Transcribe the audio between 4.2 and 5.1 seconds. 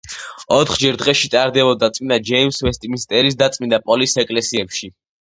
ეკლესიებში.